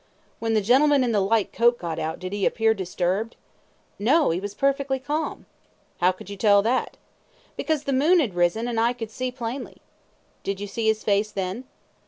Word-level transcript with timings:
Q. 0.01 0.35
When 0.39 0.53
the 0.55 0.61
gentleman 0.61 1.03
in 1.03 1.11
the 1.11 1.19
light 1.19 1.53
coat 1.53 1.77
got 1.77 1.99
out 1.99 2.17
did 2.17 2.33
he 2.33 2.47
appear 2.47 2.73
disturbed? 2.73 3.35
A. 3.35 4.01
No; 4.03 4.31
he 4.31 4.39
was 4.39 4.55
perfectly 4.55 4.97
calm. 4.97 5.37
Q. 5.37 5.45
How 6.07 6.11
could 6.11 6.27
you 6.27 6.35
tell 6.37 6.63
that? 6.63 6.95
A. 6.95 7.51
Because 7.55 7.83
the 7.83 7.93
moon 7.93 8.19
had 8.19 8.33
risen, 8.33 8.67
and 8.67 8.79
I 8.79 8.93
could 8.93 9.11
see 9.11 9.31
plainly. 9.31 9.75
Q. 9.75 9.83
Did 10.41 10.59
you 10.59 10.65
see 10.65 10.87
his 10.87 11.03
face 11.03 11.29
then? 11.29 11.65